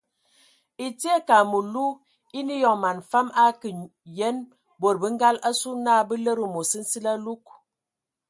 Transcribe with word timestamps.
Ɛtie 0.85 1.11
ekag 1.19 1.47
məlu 1.51 1.85
eine 2.37 2.53
eyɔŋ 2.59 2.75
man 2.83 2.97
fam 3.09 3.27
akə 3.45 3.69
yen 4.17 4.37
bod 4.81 4.95
bə 5.01 5.07
ngal 5.15 5.37
asu 5.49 5.69
na 5.85 5.93
bə 6.07 6.15
lede 6.25 6.43
amos 6.47 6.71
nsili 6.81 7.09
alug. 7.15 7.43